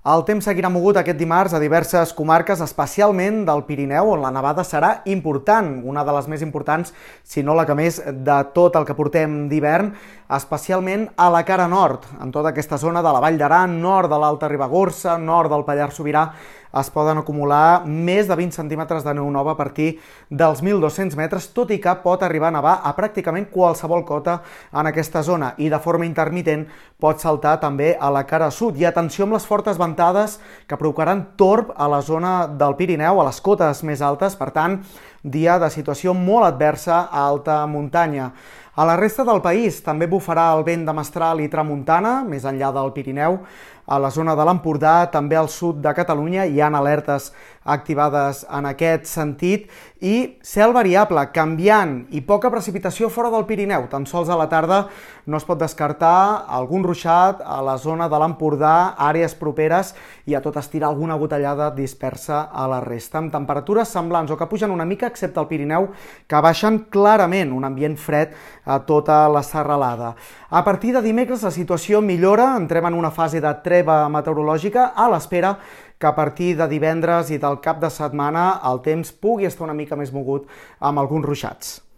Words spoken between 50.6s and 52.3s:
variable, canviant i